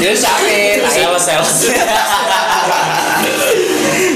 [0.00, 0.88] Jadi siapa?
[0.88, 1.52] Sales, sales.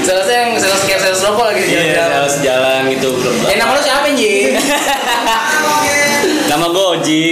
[0.05, 2.09] Salesnya yang sales kayak sales rokok lagi Iya, jalan-jalan.
[2.09, 3.33] sales jalan gitu belum.
[3.49, 4.33] Eh nama lo siapa Ji?
[6.49, 7.25] Nama gue Oji.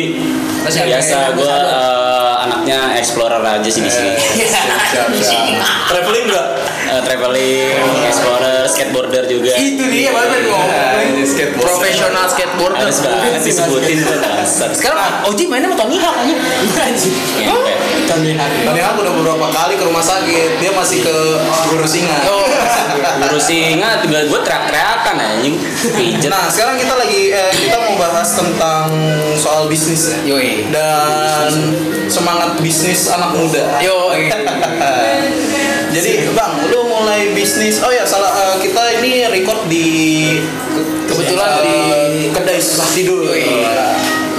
[0.63, 4.13] Biasa gue eh, anaknya explorer aja sih di sini.
[4.17, 5.07] Siap.
[5.91, 6.47] Traveling enggak?
[6.93, 7.73] traveling,
[8.05, 9.57] explorer, skateboarder juga.
[9.57, 10.69] Itu dia baru tadi ngomong.
[11.09, 11.65] ini skateboard.
[11.65, 12.85] Profesional skateboarder.
[12.85, 14.19] Harus banget disebutin tuh.
[14.77, 16.37] Sekarang Oji mainnya sama Tony Hawk aja.
[18.07, 18.51] Hawk.
[18.67, 21.15] Tadi aku udah beberapa kali ke rumah sakit, dia masih ke
[21.71, 22.17] guru singa.
[22.27, 22.43] Oh.
[23.23, 25.55] Ngurus singa, tiba gue teriak-teriakan anjing.
[26.27, 28.89] Nah, sekarang kita lagi eh, kita mau bahas tentang
[29.37, 30.17] soal bisnis ya.
[30.35, 30.67] Yoi.
[30.71, 31.51] dan
[32.07, 33.79] semangat bisnis anak muda.
[33.79, 34.11] Yo.
[35.93, 37.77] Jadi, Bang, lu mulai bisnis.
[37.85, 39.85] Oh ya, salah eh, kita ini record di
[41.05, 43.19] Kebetulan eh, di- kedai sebelah tidur.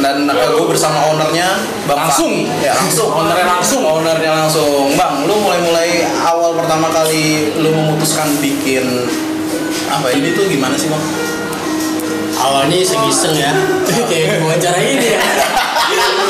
[0.05, 2.44] Dan gue bersama ownernya, Bang Langsung?
[2.60, 3.08] Ya, langsung.
[3.08, 3.80] Ownernya langsung?
[3.89, 4.92] Ownernya langsung.
[5.01, 9.08] Bang, lu mulai-mulai awal pertama kali lu memutuskan bikin
[9.89, 11.01] apa ini tuh gimana sih, Bang?
[12.36, 13.56] Awalnya iseng-iseng ya.
[14.12, 15.20] Kayak wawancara ini ya.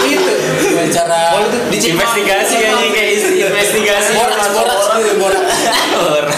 [0.06, 0.32] Itu.
[0.78, 1.34] Wawancara.
[1.34, 4.10] Oh itu di Investigasi kayaknya kayak isi- investigasi.
[4.14, 5.44] Borak, borak, gitu, borak.
[5.98, 6.30] Borak.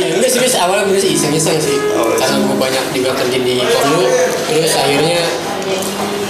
[0.00, 0.56] Iya, enggak sih, guys.
[0.56, 1.76] Awalnya sih iseng-iseng sih.
[2.16, 4.00] Karena gue banyak juga kerja di Porno.
[4.48, 5.20] Terus akhirnya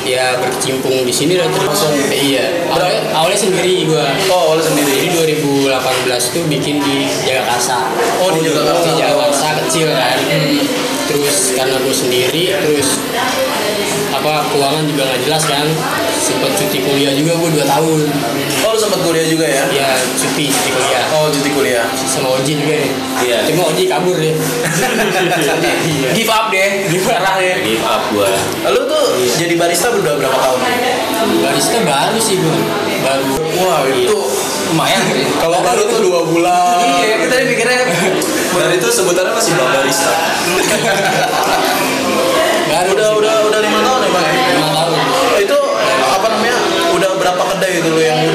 [0.06, 1.82] ya berkecimpung di sini dan terus.
[2.08, 2.70] Iya.
[2.70, 5.10] Awalnya, awalnya sendiri gue Oh, lu sendiri.
[5.10, 7.90] jadi 2018 tuh bikin di Jakarta.
[8.22, 8.86] Oh, di Jakarta.
[8.86, 10.18] di Jakarta kecil kan.
[11.06, 12.98] Terus karena gue sendiri terus
[14.10, 15.66] apa keuangan juga nggak jelas kan
[16.36, 17.98] sempat cuti kuliah juga gue 2 tahun
[18.60, 19.64] Oh, lu sempat kuliah juga ya?
[19.70, 21.86] ya cuti cuti kuliah Oh, cuti kuliah.
[21.96, 23.38] sama Oji juga nih Iya.
[23.48, 24.36] cuma Oji kabur deh
[25.82, 26.68] iya Give up deh.
[26.86, 27.56] Nyerah deh.
[27.62, 28.28] Give up gue.
[28.66, 29.04] Lu tuh
[29.34, 30.58] jadi barista udah berapa tahun?
[31.42, 32.56] barista baru sih gue
[32.98, 33.24] baru
[33.56, 34.18] Wah, itu
[34.66, 35.24] Lumayan sih.
[35.36, 36.76] kalau baru tuh dua bulan.
[37.00, 37.78] Iya, kita tadi mikirnya
[38.52, 40.12] Dan itu sebutannya masih barista.
[42.66, 44.24] baru Udah udah udah lima tahun ya bang.
[44.26, 44.44] ya?
[44.52, 44.92] lima tahun
[47.94, 48.25] berapa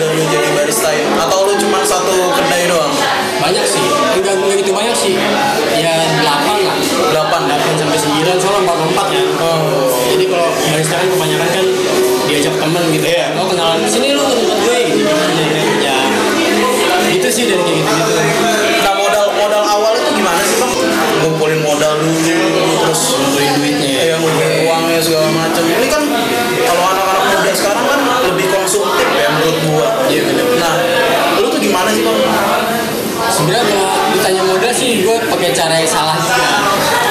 [35.12, 36.48] gue pakai cara yang salah juga.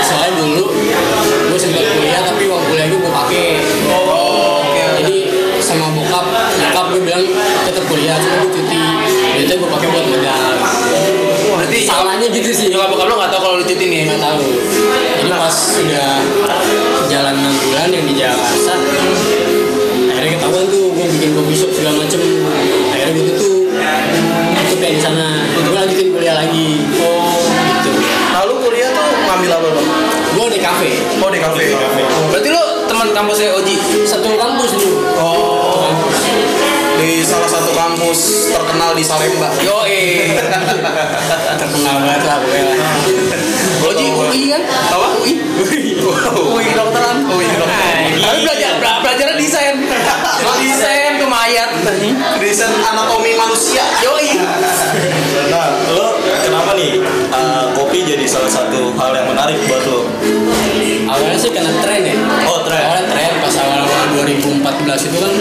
[0.00, 0.64] Soalnya dulu
[1.52, 3.48] gue sempat kuliah tapi uang kuliah gue gue pakai.
[3.92, 4.64] Oh,
[4.96, 5.16] jadi
[5.60, 7.24] sama bokap bokap gue bilang
[7.68, 8.80] tetap kuliah cuma gue cuti.
[9.36, 10.52] Duitnya gue pakai buat modal
[11.60, 12.66] berarti salahnya gitu sih.
[12.72, 14.08] Nyokap bokap lo gak tau kalau lu cuti nih.
[14.08, 14.48] nggak tahu.
[15.20, 16.08] Jadi pas sudah
[17.12, 18.74] jalan enam bulan yang di Jakarta
[20.10, 22.20] akhirnya ketahuan tuh gue bikin kopi shop segala macem.
[22.96, 23.52] Akhirnya gue tutup.
[24.72, 25.44] Tutup di sana.
[25.52, 26.68] Gue lanjutin kuliah lagi.
[26.96, 27.19] Oh
[30.60, 31.64] di kafe Oh di kafe.
[32.28, 33.76] Berarti lo teman kampusnya Oji.
[34.04, 35.88] satu kampus dulu Oh.
[35.88, 36.20] kampus
[37.00, 39.48] Di salah satu kampus terkenal di Salemba.
[39.64, 40.36] Yo eh.
[41.60, 42.76] terkenal banget lah lah.
[43.88, 44.62] Oji UI kan?
[44.68, 45.06] Apa?
[45.24, 45.34] UI.
[46.52, 47.24] UI kedokteran.
[47.24, 47.96] UI kedokteran.
[48.20, 48.72] Tapi belajar
[52.38, 53.84] Desain anatomi manusia.
[54.00, 54.38] Yoi.
[55.48, 56.06] Nah, lo
[56.40, 56.98] kenapa nih
[57.28, 60.00] uh, kopi jadi salah satu hal yang menarik buat lo?
[61.02, 62.14] awalnya sih kena tren ya
[62.46, 62.78] Oh, tren.
[62.80, 64.62] awalnya tren pas awal-awal 2014
[65.04, 65.32] itu kan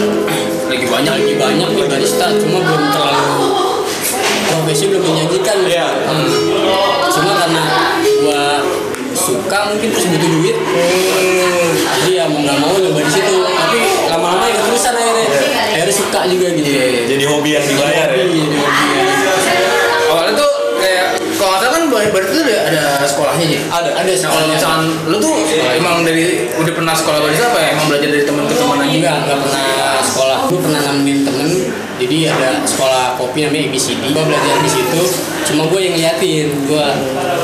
[0.66, 3.30] lagi banyak lagi banyak nih barista cuma belum terlalu
[4.44, 5.86] profesi belum menjanjikan Iya.
[6.10, 6.26] Hmm.
[7.06, 7.62] cuma karena
[8.18, 8.42] gua
[9.12, 10.56] suka mungkin terus butuh duit
[12.02, 13.80] jadi ya mau nggak mau nyoba di situ tapi
[14.30, 15.26] lama-lama ya keterusan akhirnya
[15.74, 16.70] akhirnya suka juga gitu
[17.10, 18.22] Jadi hobi yang dibayar ya.
[18.22, 19.29] Iya, jadi hobi ya.
[21.40, 23.90] Kalau nggak salah kan barista tuh ada, ada sekolahnya sih ada.
[23.96, 25.34] Ada nah kalau misalkan lu tuh
[25.72, 27.68] emang dari udah pernah sekolah barista apa ya?
[27.72, 29.64] Emang belajar dari teman ke teman aja enggak enggak pernah
[30.04, 30.38] sekolah.
[30.52, 31.48] Gue pernah nemenin temen
[32.00, 35.02] jadi ada sekolah kopi namanya ABCD gue belajar di situ
[35.52, 36.86] cuma gue yang ngeliatin gue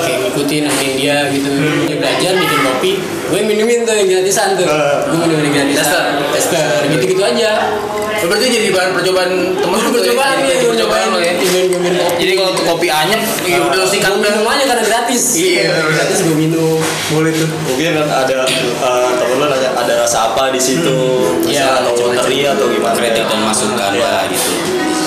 [0.04, 1.48] kayak ngikutin nemenin dia gitu.
[1.88, 4.68] Dia belajar bikin kopi gue minumin tuh yang gratisan tuh.
[5.08, 6.20] Gue minumin yang gratisan.
[6.36, 6.68] Tester.
[6.84, 6.92] tester.
[6.92, 7.50] Gitu gitu aja
[8.16, 10.00] Oh, berarti jadi bahan percobaan temen Itu lu tuh ya?
[10.08, 11.32] percobaan Jadi percobaan lo ya.
[12.16, 15.22] jadi kalau untuk kopi anyep iya udah sikat gue udah minum aja karena gratis.
[15.36, 16.78] Iya, gratis gue minum.
[17.10, 17.48] Boleh tuh.
[17.66, 18.36] Mungkin kan ada
[18.78, 20.96] uh, temen lu nanya ada rasa apa di situ,
[21.44, 22.94] Iya, misalnya atau teri atau gimana?
[22.96, 24.50] kritik dan masukan lah gitu.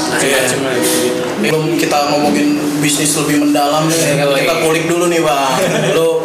[0.10, 1.14] Lah gitu.
[1.42, 2.48] Belum kita ngomongin
[2.80, 4.64] bisnis lebih mendalam nih, Iya, kita iya.
[4.64, 5.52] kulik dulu nih bang.
[5.98, 6.19] Lu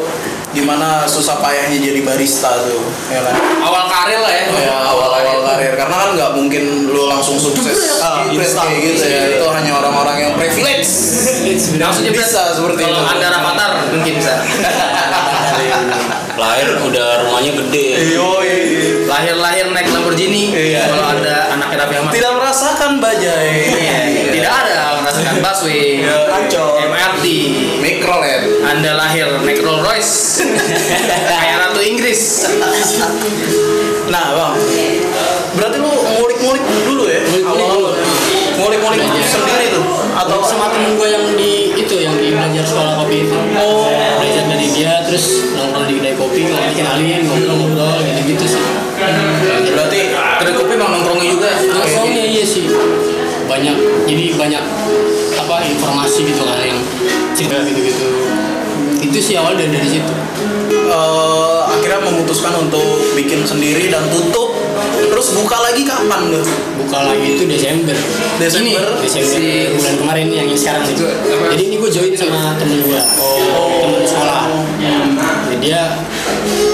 [0.55, 2.81] gimana susah payahnya jadi barista tuh,
[3.11, 3.35] ya kan?
[3.61, 4.45] awal karir lah ya.
[4.55, 5.73] Ya, awal-awal karir.
[5.75, 8.65] Karena kan nggak mungkin lu langsung sukses Ah, instan.
[8.65, 9.23] kayak gitu ya.
[9.35, 10.87] Itu hanya orang-orang yang privilege.
[11.77, 12.23] Langsung jebret.
[12.23, 13.11] Bisa seperti kalau itu.
[13.11, 14.35] Anda rapatar mungkin bisa.
[16.35, 17.87] Lahir udah rumahnya gede.
[19.05, 20.89] Lahir-lahir naik Lamborghini Iya.
[20.89, 22.13] kalau ada anaknya Raffi Ahmad.
[22.13, 23.53] Tidak merasakan bajai.
[23.71, 23.99] Iya,
[25.45, 26.81] busway Kacau.
[26.81, 27.25] MRT
[27.85, 30.41] mikrolet anda lahir naik Rolls Royce.
[31.29, 32.49] Kayak ratu Inggris.
[34.09, 34.55] Nah bang.
[35.55, 37.21] Berarti lu ngulik-ngulik dulu ya?
[37.29, 37.91] Ngulik-ngulik dulu.
[38.55, 39.85] ngulik-ngulik sendiri tuh.
[40.17, 43.37] Atau sama temen gue yang di itu yang di belajar sekolah kopi itu.
[43.61, 43.93] Oh.
[43.93, 48.63] Belajar dari dia terus nongkrong di kedai kopi kalau dikenalin ngobrol-ngobrol gitu gitu sih.
[49.77, 50.01] Berarti
[50.41, 51.51] kedai kopi emang nongkrongnya juga?
[51.69, 52.65] Nongkrongnya iya sih
[53.55, 53.77] banyak
[54.11, 54.65] jadi banyak
[55.39, 56.81] apa informasi gitu kan yang
[57.39, 58.05] cerita gitu gitu
[59.05, 60.13] itu sih awal dari dari situ.
[60.73, 64.57] Eh, akhirnya memutuskan untuk bikin sendiri dan tutup.
[65.07, 66.43] Terus buka lagi kapan tuh
[66.83, 67.95] buka lagi itu Desember.
[68.41, 68.65] Desember?
[68.67, 71.55] ini Desember Si- bulan kemarin yang sekarang Itu apa?
[71.55, 73.39] jadi ini gue join sama temen gue oh.
[73.87, 74.43] Temen sekolah.
[75.47, 75.95] Jadi dia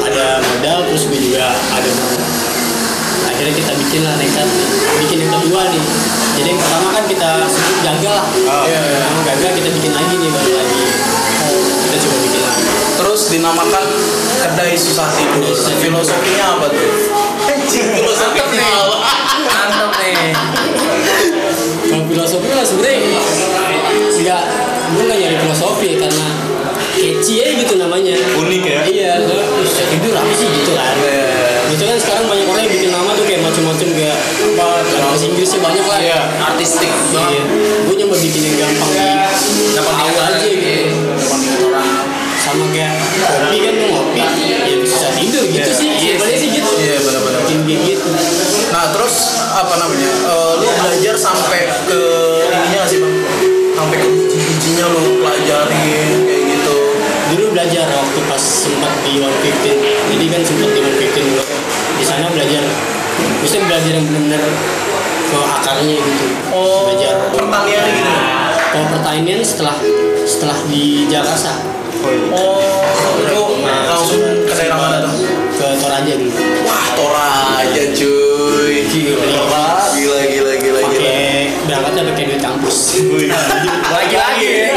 [0.00, 2.19] ada modal terus gue juga ada modal
[3.50, 4.48] akhirnya kita bikin lah nekat
[5.02, 5.82] bikin yang kedua nih.
[6.38, 8.26] Jadi yang pertama kan kita sebut gagal lah.
[8.38, 8.98] Iya, iya.
[9.02, 10.82] Yang gagal kita bikin lagi nih baru lagi.
[11.82, 12.64] Kita coba bikin lagi.
[12.94, 13.84] Terus dinamakan
[14.38, 15.50] kedai susah tidur.
[15.82, 16.90] Filosofinya apa tuh?
[17.74, 18.98] Filosofinya apa
[19.50, 20.30] mantap nih.
[21.90, 22.98] Kalau filosofi lah sebenarnya
[24.20, 24.42] nggak
[24.90, 26.26] gue nggak nyari filosofi karena
[26.94, 28.14] kece aja gitu namanya.
[28.38, 28.80] Unik ya?
[28.86, 30.46] iya soalnya bisa tidur apa sih?
[30.46, 30.94] Gitu kan.
[31.70, 34.18] Itu kan sekarang banyak orang yang bikin nama tuh macam-macam kayak
[34.54, 34.66] apa
[35.02, 35.98] bahasa Inggrisnya banyak lah.
[35.98, 36.20] Iya.
[36.54, 37.10] artistik iya.
[37.10, 37.44] Banget
[37.82, 40.98] gue nyoba bikin yang gampang di dapat tahu aja gitu.
[41.66, 42.06] Orang.
[42.38, 45.88] Sama kayak kopi kan ngopi ya bisa tidur gitu sih.
[45.98, 46.46] Iya sebenarnya sih.
[46.46, 46.72] sih gitu.
[46.78, 47.40] Iya, benar-benar.
[47.42, 48.08] bikin kayak gitu.
[48.70, 49.14] Nah terus
[49.50, 50.10] apa namanya?
[50.30, 51.60] Eh, lu belajar sampai
[51.90, 52.00] ke
[52.46, 53.14] ininya sih bang?
[53.74, 56.76] Sampai ke biji-bijinya lu pelajarin kayak gitu.
[57.34, 59.78] Dulu belajar waktu pas sempat di One Fifteen.
[59.82, 61.44] Jadi kan sempat di One Fifteen dulu
[62.00, 62.64] di sana belajar
[63.40, 64.42] bisa belajar yang benar-benar
[65.30, 66.24] ke akarnya gitu.
[66.50, 67.14] Oh belajar.
[67.30, 68.12] pertaniannya gitu
[68.70, 69.76] kalau pertanian setelah
[70.22, 71.58] setelah di Jakarta.
[72.30, 72.86] Oh
[73.26, 75.14] lu langsung ke daerah mana tuh?
[75.58, 76.32] Ke Toraja dulu.
[76.64, 78.74] Wah Toraja cuy.
[78.86, 79.66] Gila.
[79.90, 81.14] Gila gila gila gila.
[81.66, 82.76] Berangkatnya pakai duit kampus.
[83.90, 84.68] Lagi-lagi ya.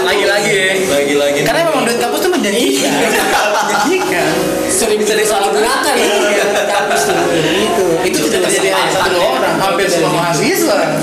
[0.00, 0.72] Lagi-lagi ya.
[0.88, 2.92] Lagi lagi karena memang duit kampus tuh menjanjikan.
[3.52, 10.10] Menjanjikan sering bisa disalahgunakan ya tuh gitu itu tidak terjadi hanya satu orang hampir semua
[10.16, 10.96] mahasiswa.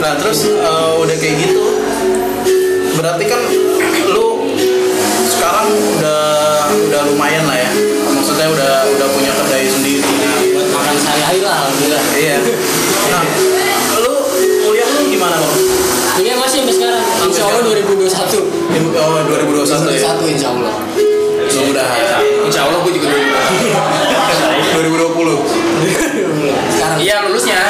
[0.00, 1.64] Nah terus eh, udah kayak gitu
[3.00, 3.40] Berarti kan
[4.12, 4.44] lu
[5.24, 6.20] sekarang udah
[6.68, 7.70] udah lumayan lah ya.
[8.12, 10.04] Maksudnya udah udah punya kedai sendiri.
[10.52, 12.04] Buat makan sehari-hari lah alhamdulillah.
[12.12, 12.36] Iya.
[13.08, 13.24] Nah
[14.04, 14.14] lu
[14.68, 15.54] kuliah lu gimana bang?
[16.20, 17.04] ini masih sampai sekarang.
[17.24, 18.60] Insya Allah 2021
[19.00, 20.12] Oh 2021 ya?
[20.20, 20.74] 2021 insya Allah.
[21.40, 23.26] Mudah-mudahan insya Allah gue juga dulu.
[24.74, 25.38] 2020
[26.74, 26.98] sekarang.
[26.98, 27.60] Iya lulusnya.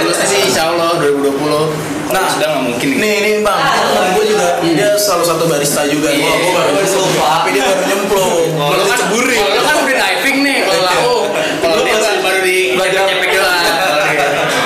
[0.00, 0.26] Lulusnya.
[0.26, 3.00] Sih insya Allah 2020 Nah, sudah nggak mungkin nih.
[3.00, 6.12] Nih nih bang, temen gue juga dia salah satu barista juga.
[6.12, 8.36] Gua gue baru nyemplung, tapi dia baru nyemplung.
[8.52, 9.36] kalau kan ceburi.
[9.40, 11.14] kalau kan udah diving nih kalau aku.
[11.64, 13.04] Kalau dia baru baru di Belajar.
[13.08, 13.60] cepek doang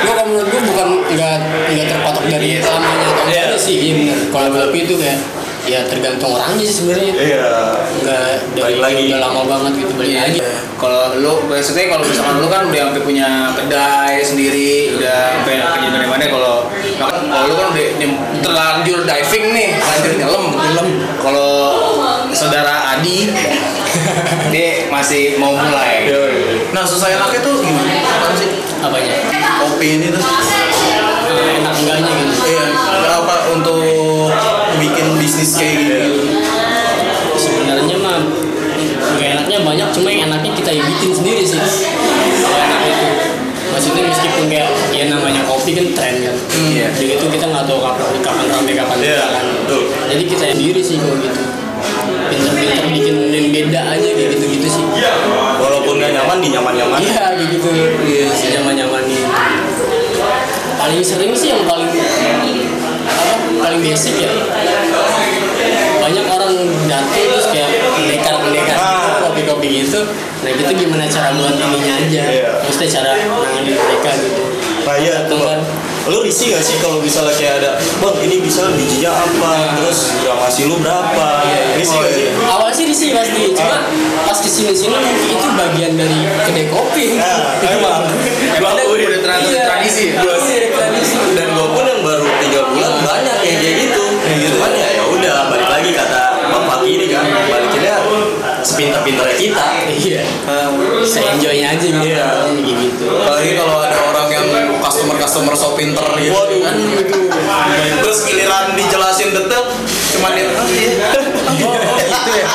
[0.07, 1.37] gue kalau menurut gue bukan nggak
[1.71, 3.43] nggak terpatok dari lamanya atau Iya.
[3.59, 5.19] sih iya benar kalau kopi itu kayak
[5.67, 7.51] ya tergantung orangnya sih sebenarnya Iya.
[8.01, 9.05] nggak dari lagi.
[9.11, 10.23] udah lama banget gitu balik Iya.
[10.31, 10.41] lagi
[10.77, 15.89] Kalau lu maksudnya kalau misalkan lu kan udah sampai punya kedai sendiri, udah sampai kerja
[15.89, 16.57] dari mana kalau
[17.01, 17.87] kalau lu kan udah
[18.45, 20.45] terlanjur diving nih, terlanjur nyelam.
[20.53, 20.89] Nyelam.
[21.17, 21.53] Kalau
[22.29, 23.33] saudara Adi
[24.53, 26.13] dia masih mau mulai
[26.77, 27.89] Nah susah enaknya tuh gimana?
[28.05, 28.51] Apa sih?
[28.77, 29.17] apanya
[29.65, 30.21] Kopi ini tuh
[35.57, 35.97] kayak gitu?
[37.37, 38.19] sebenarnya mah
[39.17, 41.61] nggak enaknya banyak cuma yang enaknya kita yang bikin sendiri sih.
[41.61, 43.09] Kalau enaknya itu.
[43.67, 46.37] Maksudnya meskipun kayak ya namanya kopi kan tren kan.
[46.57, 46.87] Iya.
[46.97, 49.45] jadi itu kita nggak tahu kapan kapan rame kapan Iya, enggak kan
[50.09, 51.43] jadi kita sendiri sih kalau gitu.
[52.27, 54.85] Pinter-pinter bikin yang beda aja kayak gitu-gitu sih.
[55.61, 56.99] Walaupun gak nyaman di nyaman-nyaman.
[57.05, 57.69] iya kayak gitu.
[58.03, 59.05] Iya sih nyaman-nyaman
[60.87, 64.31] paling sering sih yang paling apa paling basic ya
[66.97, 69.19] datang terus kayak pendekar-pendekar gitu, Ah.
[69.23, 70.01] kopi-kopi gitu
[70.37, 72.49] nah gitu gimana cara buat ininya aja Iya.
[72.61, 74.45] maksudnya cara nanganin mereka gitu
[74.79, 75.59] Nah iya tuh Kan.
[76.07, 80.63] Lu risih gak sih kalau misalnya kayak ada Bang ini bisa bijinya apa Terus gramasi
[80.65, 81.43] lu berapa
[81.75, 82.27] Risih gak sih?
[82.47, 83.83] awal sih risih pasti cuma
[84.23, 88.07] pas ke sini sini mungkin itu bagian dari kedai kopi Nah, Itu emang.
[88.55, 89.07] Gua Ada- akuin.
[89.09, 89.63] Udah tra- iya.
[89.67, 90.23] tradisi ya?
[90.23, 90.35] Iya,
[90.71, 94.05] tradisi Dan gue pun yang baru tiga bulan banyak yang kayak gitu
[94.49, 97.99] Cuman ya ya udah balik lagi kata Bang Paki ini kan Balikinnya
[98.87, 100.23] sepintar-pintarnya kita iya
[101.03, 102.27] saya enjoynya aja gitu Iya.
[102.55, 104.47] gitu Apalagi kalau ada orang yang
[104.79, 106.61] customer-customer so pinter gitu Waduh.
[106.63, 106.77] kan
[108.01, 109.67] Terus giliran dijelasin detail
[110.15, 110.95] Cuman dia "Ah, iya."
[111.59, 112.47] oh gitu ya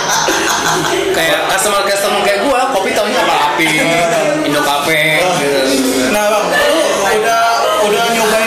[1.11, 3.67] kayak customer customer kayak gua kopi tahunya apa api
[4.41, 5.59] Indo Cafe gitu.
[6.09, 6.79] Nah bang, lu
[7.13, 7.43] udah
[7.85, 8.40] udah nyobain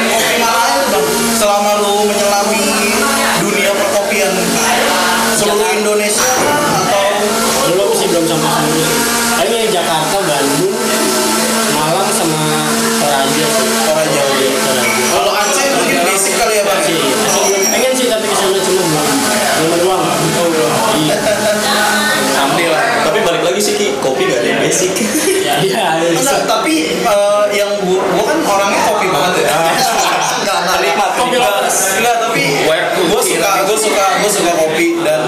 [33.44, 35.20] suka gua suka gua suka kopi dan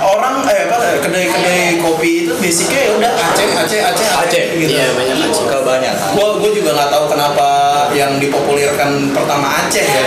[0.00, 4.44] orang eh apa kedai-kedai kopi itu basicnya ya udah Aceh Aceh Aceh Aceh.
[4.56, 4.70] gitu.
[4.70, 7.48] iya banyak Aceh Kebanyakan Gua gua juga nggak tahu kenapa
[7.92, 10.02] yang dipopulerkan pertama Aceh ya.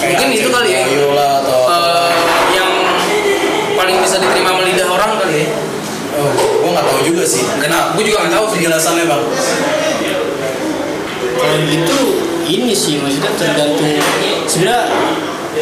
[0.00, 0.82] Kayak Mungkin Aceh itu kali ya.
[1.12, 2.12] Lah atau Eh,
[2.56, 2.72] yang
[3.76, 5.46] paling bisa diterima sama lidah orang kali ya
[6.16, 6.30] oh,
[6.64, 7.44] gua nggak tahu juga sih.
[7.60, 7.94] Kenapa?
[7.94, 9.24] Gua juga nggak tahu penjelasannya bang.
[11.40, 11.98] kalau gitu
[12.44, 13.88] ini sih maksudnya tergantung
[14.44, 14.92] sebenarnya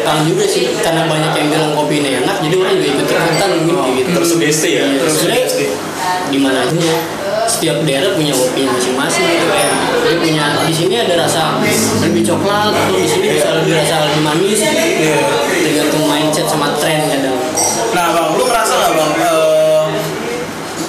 [0.01, 3.49] tahu juga sih karena banyak yang bilang kopi ini enak jadi orang juga ikut ikutan
[3.59, 4.83] mungkin kayak gitu Tersugesti ya?
[4.85, 5.45] Iya, sebenarnya
[6.29, 6.93] di mana aja
[7.49, 9.73] setiap daerah punya kopi masing-masing gitu kayak
[10.05, 11.57] dia punya di sini ada rasa
[11.99, 15.17] lebih coklat atau di sini bisa lebih rasa lebih manis Iya.
[15.49, 17.37] tergantung mindset sama tren kadang
[17.89, 19.85] Nah bang, lu merasa nggak bang eh,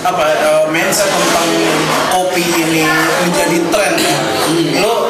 [0.01, 1.49] apa eh, mindset tentang
[2.13, 2.85] kopi ini
[3.25, 4.17] menjadi tren ya?
[4.79, 5.10] Lu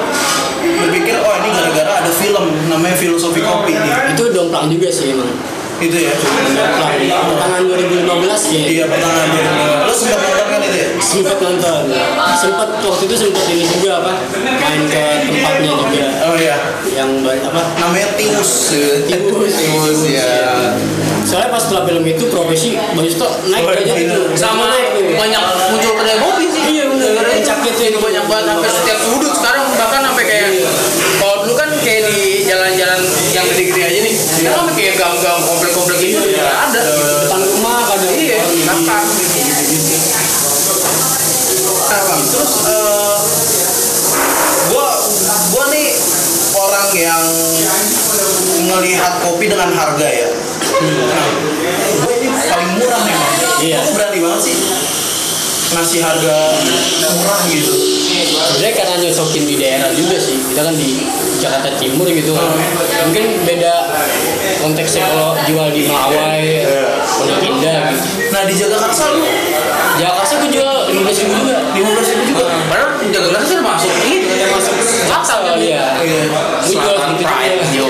[0.86, 3.76] berpikir oh ini gara-gara ada film namanya filosofi kopi.
[3.76, 5.28] Nih, itu domplang juga sih emang
[5.80, 6.14] itu ya?
[6.14, 8.04] pertengahan 2015
[8.52, 10.88] ya Iya pertengahan dua Lu sudah nonton kan itu ya?
[11.00, 11.80] sempat nonton
[12.36, 16.56] sempat waktu itu sempat ini juga apa main ke tempatnya juga Oh iya,
[16.86, 18.76] yang banyak apa namanya Timus.
[19.08, 19.50] Timus.
[19.50, 20.30] Timus ya.
[21.20, 23.94] soalnya pas setelah film itu profesi Bang Justo naik Oh, aja iya.
[23.98, 25.16] gitu sama naik tuh.
[25.16, 27.08] banyak muncul kedai kopi sih Iya, bener.
[27.12, 27.50] Gara-gara itu.
[27.90, 30.48] Tuh banyak banget sampai setiap sudut sekarang bahkan sampai kayak
[31.16, 34.66] kalau dulu kan kayak di jalan-jalan yang gede-gede aja nih sekarang
[35.00, 36.20] gang-gang komplek-komplek Iya.
[36.28, 36.80] ya ada
[37.24, 38.38] depan rumah kadang iya
[41.90, 43.18] Nah, Bang, terus eh,
[44.70, 44.88] gua
[45.50, 45.90] gua nih
[46.54, 47.24] orang yang
[48.70, 50.30] melihat kopi dengan harga ya.
[50.30, 51.26] Nah,
[51.98, 53.22] gua ini paling murah Bang.
[53.58, 53.82] Iya.
[53.82, 54.06] Gua
[55.70, 56.36] ngasih harga
[57.14, 57.74] murah gitu.
[58.50, 60.36] sebenarnya karena nyocokin di daerah juga sih.
[60.50, 60.90] Kita kan di
[61.40, 62.52] Jakarta Timur gitu Oh.
[63.06, 63.74] mungkin beda
[64.60, 66.44] konteksnya kalau jual di Melawai
[67.06, 68.04] Pondok Indah gitu.
[68.30, 69.24] Nah di Jakarta lu?
[69.96, 71.56] Jakarta gue jual 15 ribu juga.
[71.72, 72.44] lima belas ribu juga.
[72.68, 74.16] padahal jaga gelas kan masuk ini.
[74.26, 75.38] Udah masuk selatan.
[75.40, 76.18] kan ya Iya.
[76.60, 77.70] gue jual pride juga.
[77.72, 77.86] Yo.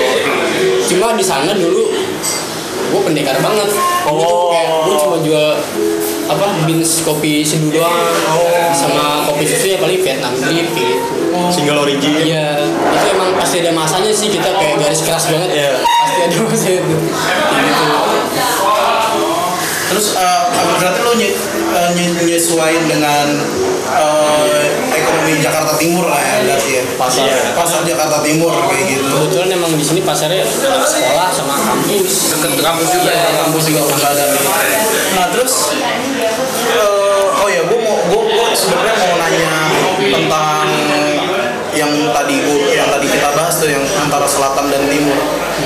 [0.87, 1.91] Cuma di sana dulu
[2.91, 3.69] gue pendekar banget.
[4.07, 4.53] Oh.
[4.85, 5.49] gue cuma jual
[6.23, 7.97] apa beans kopi seduh doang
[8.71, 10.95] sama kopi susunya paling Vietnam drip gitu
[11.47, 12.59] Single origin Iya,
[12.91, 15.47] itu emang pasti ada masanya sih kita kayak garis keras banget.
[15.49, 15.71] Iya.
[15.79, 16.91] Pasti ada masanya itu.
[16.91, 17.85] Gitu.
[19.87, 20.41] Terus eh,
[20.77, 21.29] berarti lu nye,
[21.71, 23.27] eh, nye- nyesuaiin dengan
[23.91, 26.83] eh, ekonomi Jakarta Timur lah ya berarti ya.
[26.95, 27.27] Pasar.
[27.51, 29.03] Pasar Jakarta Timur kayak gitu.
[29.07, 33.81] kebetulan emang di sini pasarnya ada sekolah sama kampus deket kampus juga ya kampus juga
[33.87, 34.25] ada
[35.11, 35.75] nah terus
[38.61, 39.53] sebenarnya mau nanya
[39.97, 40.67] tentang
[41.73, 42.35] yang tadi
[42.75, 45.17] yang tadi kita bahas tuh yang antara selatan dan timur.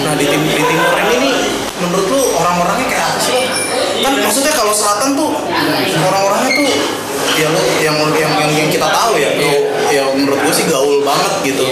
[0.05, 1.35] Nah di, tim- di timur ini nih
[1.75, 3.43] menurut lu orang-orangnya kayak apa sih
[3.99, 5.31] kan maksudnya kalau selatan tuh
[5.99, 6.67] orang-orangnya tuh
[7.35, 9.55] ya lu yang yang yang, yang kita tahu ya tuh
[9.91, 11.63] ya menurut gue sih gaul banget gitu.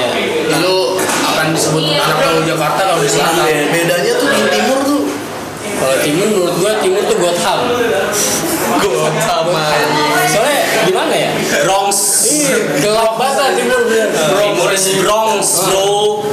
[0.51, 3.48] Nah, lu akan disebut anak gaul Jakarta kalau di selatan.
[3.48, 4.73] Nah, bedanya tuh di timur
[5.84, 7.60] kalau timur menurut gua timur tuh Gotham
[8.80, 9.63] gue sama
[10.32, 11.30] soalnya gimana ya?
[11.63, 11.96] Bronx.
[12.32, 14.08] Iya, gelap banget lah timur bener.
[14.12, 16.24] Timur is Bronx, bro.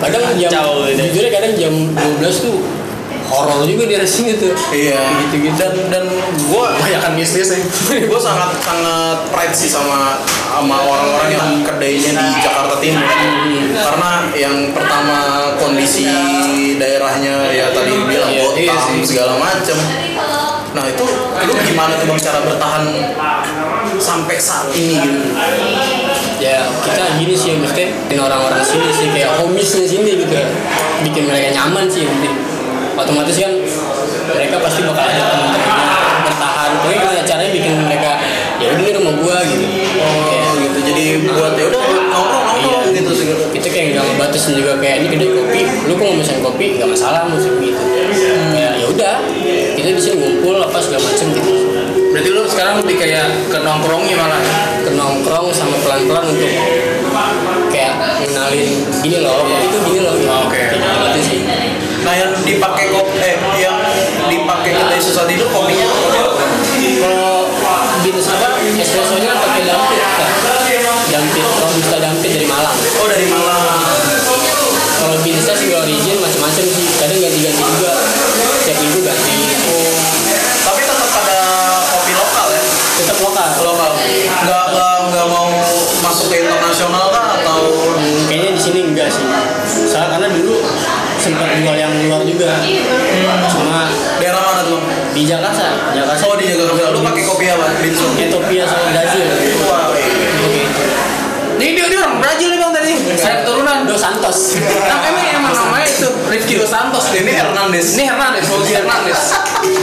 [0.00, 0.48] kadang jam
[0.88, 0.96] gitu.
[0.96, 2.56] jujurnya kadang jam 12 tuh
[3.30, 5.54] horor juga di sini tuh Iya, gitu-gitu.
[5.54, 7.58] Dan dan gue kebanyakan bisnis ya
[8.02, 10.18] gue sangat sangat pride sih sama
[10.50, 13.06] sama orang-orang yang kedainya di Jakarta Timur.
[13.70, 15.18] Karena yang pertama
[15.56, 16.10] kondisi
[16.76, 18.98] daerahnya ya tadi bilang Iya, botam iya sih.
[19.06, 19.78] segala macem.
[20.70, 21.02] Nah itu
[21.46, 22.84] lu gimana tuh bang cara bertahan
[24.00, 25.20] sampai saat ini gitu?
[26.40, 30.40] ya kita gini sih maksudnya bikin orang-orang sini sih kayak homisnya sini gitu
[31.04, 32.32] bikin mereka nyaman sih penting
[32.96, 33.52] otomatis kan
[34.30, 35.88] mereka pasti bakal ada teman-temannya
[36.24, 36.70] bertahan.
[36.80, 38.10] Pokoknya gimana caranya bikin mereka
[38.60, 39.64] ya udah ini rumah gua gitu.
[40.00, 40.78] Oh gitu.
[40.84, 42.80] Jadi buat ya udah nongkrong nongkrong Iya.
[42.92, 43.26] gitu sih.
[43.56, 46.66] kita kayak nggak ngebatasin juga kayak ini kedai kopi lu kok mau pesan kopi?
[46.76, 47.80] Nggak masalah musik gitu.
[48.52, 49.14] Kayak ya udah
[49.76, 51.52] kita di sini ngumpul apa segala macem gitu.
[52.10, 54.42] Berarti lu sekarang lebih kayak ke nongkrongnya malah.
[54.82, 56.89] Ke nongkrong sama pelan-pelan untuk kayak
[58.26, 58.68] ngenalin
[59.00, 60.14] gini loh itu gini loh.
[60.28, 60.60] Oh, oke.
[60.60, 61.38] Gitu sih.
[62.00, 63.76] Nah yang dipakai kopi eh yang
[64.28, 65.86] dipakai kedai susah tidur kopinya
[67.00, 67.40] kalau
[68.00, 70.30] binus apa espressonya pakai dampit kan
[71.10, 72.76] dampit robusta dampit dari Malang.
[73.02, 73.62] Oh dari Malang.
[75.00, 76.86] kalau binusnya sih origin macam-macam sih.
[76.96, 77.92] Kadang ganti-ganti juga.
[78.60, 79.29] Setiap minggu ganti
[106.50, 107.94] Dos Santos Ini Hernandez.
[107.94, 109.20] ini Hernandez Fauzi Hernandez.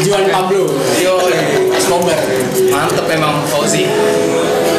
[0.04, 0.68] Juan Pablo.
[1.00, 1.16] Yo
[1.72, 2.20] Escobar
[2.68, 3.88] mantep emang Fauzi.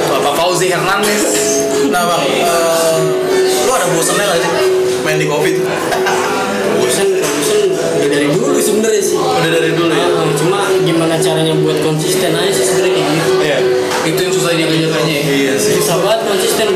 [0.09, 1.23] Bapak Fauzi Hernandez.
[1.89, 2.99] Nah bang, eh,
[3.65, 4.51] lu ada bosannya nggak sih?
[5.03, 5.65] Main di kopi tuh?
[6.79, 9.17] bosan bosan udah dari dulu sebenarnya sih.
[9.17, 10.07] Udah dari dulu ya.
[10.13, 13.33] Ah, cuma gimana caranya buat konsisten aja sih sebenarnya kayak gitu.
[13.41, 13.59] Iya.
[13.99, 15.75] itu yang susah jaga jaganya Iya sih.
[15.77, 16.69] susah banget konsisten.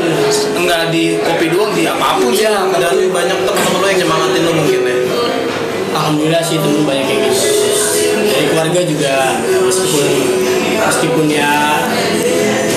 [0.53, 2.45] Enggak di kopi doang di apa pun sih.
[2.45, 4.95] Dan banyak teman-teman lu yang nyemangatin lu mungkin ya.
[6.03, 7.47] Alhamdulillah sih temen banyak kayak gitu
[8.13, 9.15] dari keluarga juga
[9.63, 10.05] meskipun
[10.75, 11.79] meskipun ya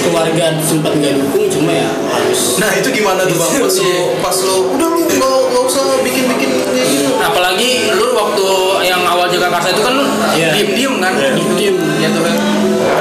[0.00, 3.50] keluarga sempat nggak dukung cuma ya harus Nah itu gimana tuh bang?
[3.58, 7.10] Pas lu, pas lu, udah lu nggak nggak usah bikin-bikin kayak gitu.
[7.18, 8.46] apalagi lu waktu
[8.86, 10.48] yang awal jaga karsa itu kan lu Iya.
[10.54, 11.76] diem diem kan Diem-diem.
[11.98, 12.34] ya tuh kan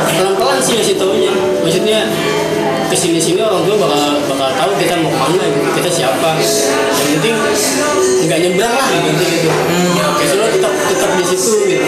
[0.10, 1.30] pelan-pelan sih ngasih taunya
[1.62, 2.00] maksudnya
[2.96, 6.40] ke sini sini orang tua bakal bakal tahu kita mau ke mana gitu kita siapa.
[6.40, 7.36] Yang penting
[8.24, 11.84] nggak nyebrang lah gitu gitu Hmm, ya, oke lo tetap tetap di situ gitu.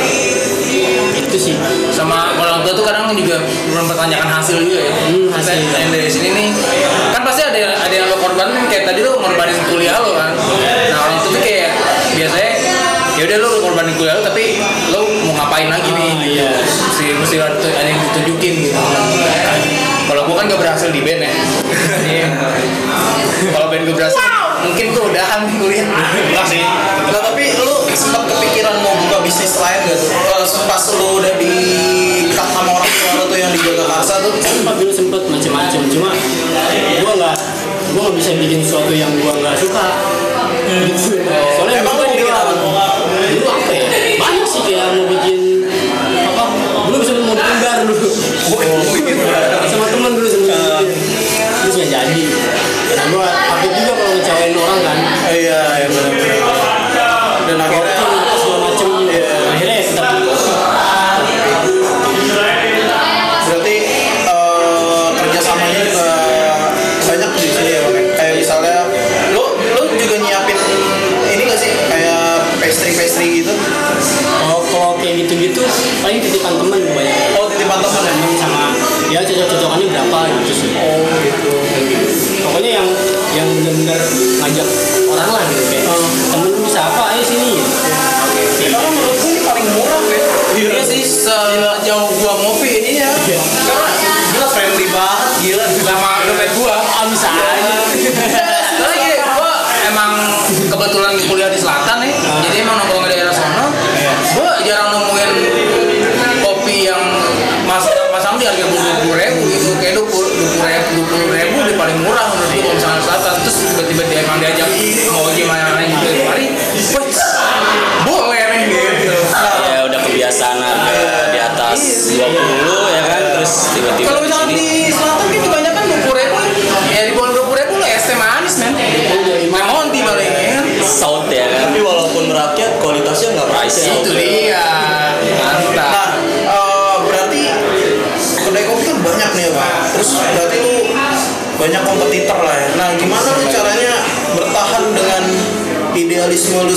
[1.16, 1.56] Itu sih.
[1.96, 3.40] Sama orang tua tuh kadang juga
[3.72, 4.92] mempertanyakan hasil juga ya.
[5.08, 5.56] Hmm, hasil.
[5.56, 6.48] Saya- yang dari sini nih
[7.16, 10.36] kan pasti ada yang ada yang lo korbanin kayak tadi lo korbanin kuliah lo kan.
[10.92, 11.72] Nah orang itu tuh kayak
[12.20, 12.52] biasanya
[13.16, 14.60] ya udah lo korbanin kuliah lo tapi
[14.92, 16.12] lo mau ngapain lagi nih?
[16.20, 16.36] Gitu.
[16.44, 16.52] iya.
[16.52, 18.76] mesti mesti ada yang ditunjukin gitu
[20.08, 21.32] kalau gua kan gak berhasil di band ya
[22.08, 22.28] Iya.
[23.52, 24.24] kalau band gue berhasil
[24.64, 26.64] mungkin gue udahan kuliah enggak sih
[27.08, 30.12] Nah tapi lu sempat kepikiran mau buka bisnis lain gak tuh?
[30.12, 31.54] Eh, Pas lu udah di
[32.36, 36.10] cut sama orang tua lu tuh yang di Jakarta tuh sempat dulu sempet macem-macem cuma
[37.04, 37.36] gua nggak
[37.96, 39.86] gua nggak bisa bikin sesuatu yang gua nggak suka
[40.68, 41.24] gitu.
[41.56, 41.92] soalnya apa?
[42.08, 42.32] dulu
[43.48, 43.86] apa ya
[44.20, 45.37] banyak sih kayak mau bikin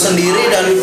[0.01, 0.80] sendiri dan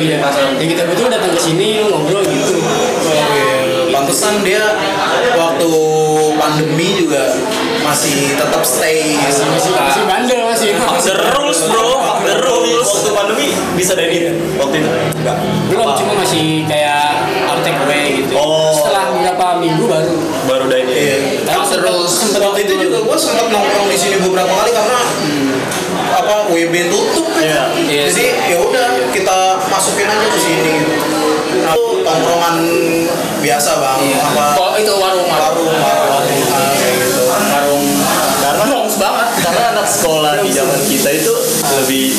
[0.00, 0.42] ya, gitu terlalu ya pasar.
[0.56, 2.56] kita betul datang ke sini ngobrol gitu.
[3.90, 4.64] Pantesan dia
[5.36, 5.70] waktu
[6.40, 7.36] pandemi juga
[7.84, 9.18] masih tetap stay.
[9.18, 10.70] Masih masih masih bandel masih.
[11.04, 12.00] The rules bro.
[12.24, 12.88] The rules.
[12.90, 14.90] Waktu pandemi bisa dari ini waktu itu?
[15.20, 15.36] Enggak.
[15.68, 18.34] belum cuma masih kayak out take away gitu.
[18.34, 18.72] Oh.
[18.72, 20.16] setelah beberapa minggu baru.
[20.48, 20.86] Baru dari.
[20.88, 21.16] Iya.
[22.10, 24.98] Sempet waktu itu juga gue sempat nongkrong di sini beberapa kali karena
[26.30, 27.42] apa WB tutup kan.
[27.42, 27.62] Iya.
[27.90, 30.74] Iya Jadi ya udah kita masukin aja ke sini.
[31.60, 32.56] Nah, itu tongkrongan
[33.42, 33.98] biasa bang.
[34.14, 37.22] Apa Oh itu warung warung warung warung ah, kayak gitu.
[37.26, 37.84] warung
[38.38, 39.28] Karena nongs banget.
[39.40, 41.32] karena anak sekolah di zaman kita itu
[41.82, 42.14] lebih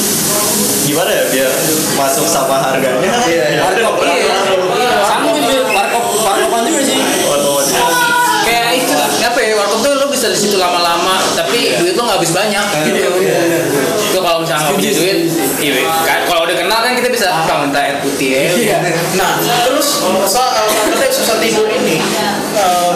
[0.84, 1.52] gimana ya biar
[1.96, 3.08] masuk sama harganya.
[3.24, 3.60] Iya, iya.
[3.64, 4.36] warkop Iya.
[5.08, 7.72] sama juga warkop warkopan juga sih Otomatis.
[8.44, 11.01] Kayak itu apa ya warung tuh lo bisa di situ lama-lama
[11.64, 13.10] tapi duit lo nggak habis banyak gitu.
[14.04, 15.18] Itu kalau misalnya nggak punya duit,
[15.60, 15.74] iya.
[16.02, 18.42] kan- Kalau udah kenal kan kita bisa apa minta air putih ya.
[18.52, 18.78] iya
[19.14, 19.32] Nah,
[19.64, 19.88] terus
[20.26, 20.54] saat
[20.88, 22.02] kedai susah tidur ini
[22.52, 22.94] em,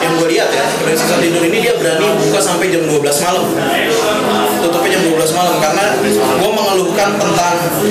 [0.00, 3.44] yang gue lihat ya, kedai susah tidur ini dia berani buka sampai jam 12 malam.
[4.58, 7.90] Tutupnya jam 12 malam karena gue mengeluhkan tentang di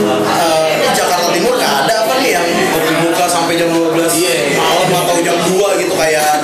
[0.90, 2.48] Jakarta Timur nggak ada apa nih yang
[3.02, 3.92] buka sampai jam 12
[4.54, 6.41] malam atau jam 2 gitu kayak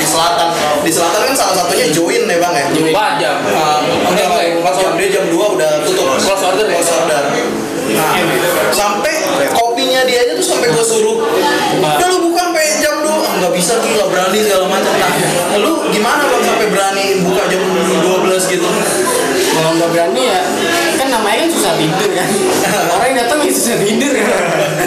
[1.78, 2.66] satunya join ya bang ya.
[2.74, 3.36] Empat jam.
[3.46, 4.92] Uh, Enggak, enggak, empat jam.
[4.98, 6.08] Dia jam 2 udah tutup.
[6.18, 6.74] Close order ya?
[6.82, 7.24] Close order.
[7.88, 8.12] Nah,
[8.74, 9.16] sampai
[9.54, 13.54] kopinya dia aja tuh sampai gue suruh udah lu buka sampai jam 2 Ah, nggak
[13.56, 14.92] bisa gila berani segala macam.
[14.98, 18.68] Nah lu gimana bang sampai berani buka jam 12 gitu?
[19.56, 20.42] Kalau nggak berani ya
[21.00, 22.28] kan namanya kan susah tidur kan.
[22.98, 24.14] Orang yang datang ya susah tidur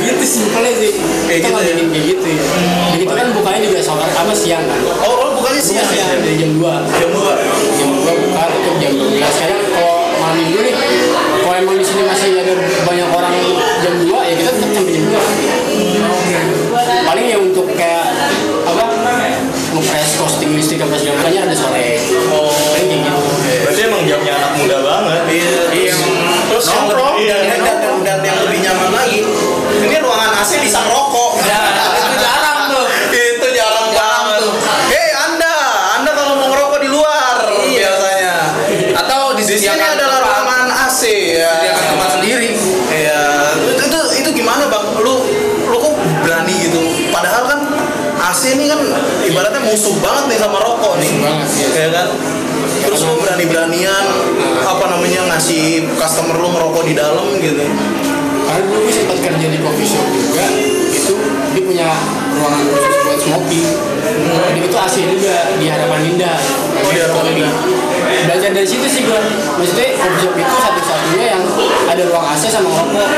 [0.01, 0.93] gitu simpelnya sih.
[1.31, 1.87] Kayak kita gitu nggak ya?
[1.89, 2.43] kayak gitu ya.
[2.93, 4.81] Begitu kan bukanya juga sore apa siang kan.
[5.07, 5.30] Oh lu
[5.61, 6.65] siang ya dari jam 2
[6.97, 10.75] jam 2 jam 2 buka tutup jam 12 sekarang kalau malam minggu nih
[11.45, 12.55] kalau emang di sini masih ada
[12.89, 13.35] banyak orang
[13.85, 15.21] jam 2 ya kita tetap sampai jam 2
[17.05, 18.09] paling ya untuk kayak
[18.65, 18.85] apa
[19.71, 21.99] ngepres costing listrik apa segala macamnya ada sore.
[22.35, 23.23] Oh paling kayak gitu.
[23.67, 25.21] Berarti emang jamnya anak muda banget.
[25.31, 25.95] Iya, Iya,
[26.51, 27.15] terus yang nongkrong.
[27.23, 27.37] Iya,
[28.01, 29.21] dan yang lebih nyaman lagi,
[29.85, 31.20] ini ruangan AC bisa ngerokok.
[55.51, 57.67] Ngasih customer lu ngerokok di dalam gitu.
[58.47, 60.47] karena dulu gue sempat kerja di coffee shop juga
[60.95, 61.15] itu
[61.51, 61.89] dia punya
[62.37, 63.69] ruangan khusus buat smoking
[64.01, 66.37] dan itu AC juga di harapan indah
[66.81, 67.53] di Harapan Indah.
[68.27, 69.21] belajar dari situ sih gue
[69.59, 71.43] maksudnya coffee shop itu satu-satunya yang
[71.87, 73.09] ada ruang AC sama rokok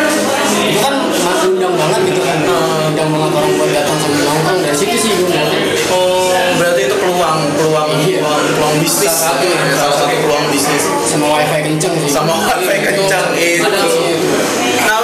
[0.69, 0.95] itu kan
[1.43, 2.39] undang banget gitu kan
[2.89, 5.41] undang banget orang buat datang sambil nongkrong dari situ sih gue
[5.93, 8.25] Oh, berarti itu peluang peluang Iya.
[8.25, 9.13] peluang, peluang bisnis.
[9.13, 9.61] Salah satu, ya.
[9.77, 10.83] salah satu peluang bisnis.
[11.05, 13.61] sama wifi kenceng sih Sama wifi kencang itu.
[13.61, 14.17] Ada sih.
[14.89, 14.99] Nah,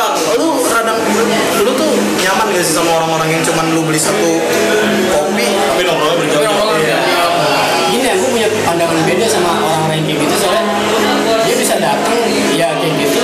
[1.65, 1.91] lu tuh
[2.23, 4.31] nyaman gak sih sama orang-orang yang cuman lu beli satu
[5.11, 5.47] kopi?
[5.51, 6.99] Tapi nongkrong berjam-jam iya.
[7.89, 10.35] gini ya gue punya pandangan beda sama orang-orang kayak gitu.
[10.39, 10.65] Soalnya
[11.49, 12.19] dia bisa datang
[12.55, 13.21] ya kayak gitu.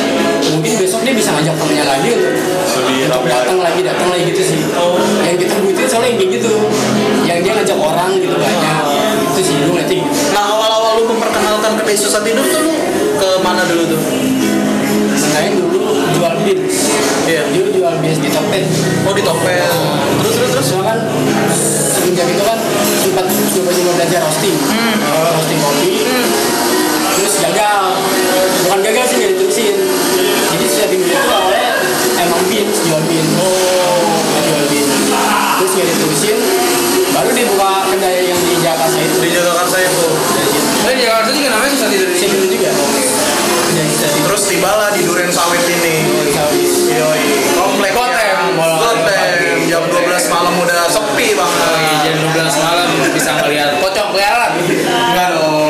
[0.54, 4.60] Mungkin besok dia bisa ngajak temennya lagi untuk datang lagi datang lagi gitu sih.
[4.74, 4.98] Oh.
[5.22, 6.52] yang kita butuhin soalnya yang kayak gitu.
[7.24, 8.84] Yang dia ngajak orang gitu banyak.
[9.34, 10.10] Itu sih lu ngerti gitu.
[10.34, 12.74] nah awal-awal lu memperkenalkan ke Yesus tidur tuh lu
[13.18, 14.33] ke mana dulu tuh?
[15.34, 15.82] Selain dulu
[16.14, 16.94] jual beans.
[17.26, 17.42] Iya.
[17.50, 18.66] Dulu jual beans di Tokped.
[19.02, 19.66] oh di Tokped
[20.22, 20.98] terus terus terus Soalnya kan
[21.90, 22.58] semenjak itu kan
[23.02, 24.54] sempat coba-coba belajar roasting.
[25.02, 25.92] Roasting kopi.
[27.18, 27.82] Terus gagal.
[28.62, 29.74] Bukan gagal sih nggak diterusin.
[30.54, 31.70] Jadi setiap minggu itu awalnya
[32.22, 33.30] emang beans, jual beans.
[33.34, 34.14] Oh.
[34.38, 34.90] Jual beans.
[35.58, 36.38] Terus nggak diterusin.
[37.10, 39.18] Baru dibuka kedai yang di Jakarta itu.
[39.18, 40.10] di Jakarta saya situ.
[40.82, 42.46] Tapi di Jakarta juga namanya susah tidur di Saya sini.
[42.54, 42.70] juga.
[42.70, 43.02] Kita di
[44.24, 46.06] terus tibalah di Duren Sawit ini.
[46.94, 47.22] Yoi,
[47.58, 48.54] komplek Kotem.
[48.58, 51.70] Kotem jam 12 malam udah sepi banget.
[52.06, 53.70] Jam 12 malam bisa ngeliat.
[53.82, 54.52] Pocong keliaran.
[54.62, 55.63] enggak dong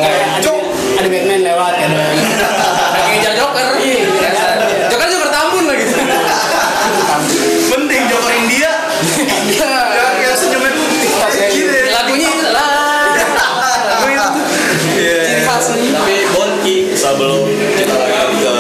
[17.05, 17.45] sebelum
[17.77, 18.53] kita lanjut ke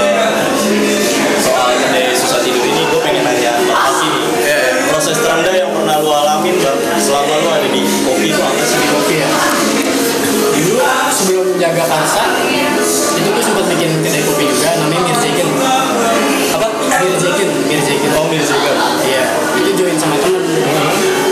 [1.40, 4.22] soal kedai susah tidur ini, gue pengen nanya Aki nih.
[4.44, 4.72] Iya, iya.
[4.92, 8.78] Proses terendah yang pernah lu alamin Bang, selama lu ada di kopi itu apa sih?
[8.92, 9.28] kopi ya
[10.54, 10.80] dulu
[11.11, 12.24] sebelum jaga karsa
[13.14, 15.48] itu gue sempat bikin kedai kopi juga namanya Mirzekin
[16.52, 16.68] Apa?
[17.00, 18.74] Mirzekin Mirzekin Oh, Mirzekin.
[19.04, 20.40] iya itu join sama temen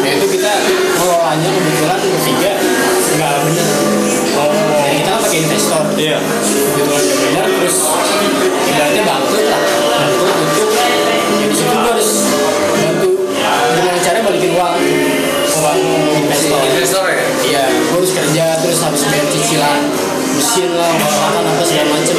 [0.03, 0.53] nah itu kita
[0.98, 2.53] ngelolanya kebetulan bertiga
[3.12, 3.68] nggak bener
[4.37, 6.18] oh dan kita kan pakai investor Iya.
[20.52, 22.12] Mesin lah, makan apa segala macem.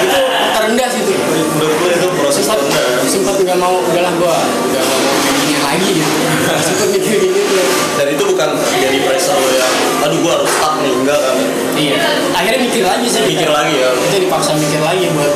[0.00, 0.20] Itu
[0.56, 1.12] terendah sih tuh.
[1.60, 3.04] Menurut gue itu proses Sempat terendah.
[3.04, 4.36] sempat nggak mau udahlah gue
[4.72, 5.00] nggak mau
[5.44, 6.12] gini lagi gitu.
[6.72, 7.68] sempat mikir gini tuh.
[8.00, 8.48] Dan itu bukan
[8.80, 9.74] jadi pressure lo yang,
[10.08, 11.36] aduh gue harus stuck nih, enggak kan?
[11.76, 11.96] Iya.
[12.32, 13.20] Akhirnya mikir lagi sih.
[13.28, 13.60] Mikir kita.
[13.60, 13.88] lagi ya.
[13.92, 15.32] Kita dipaksa mikir lagi buat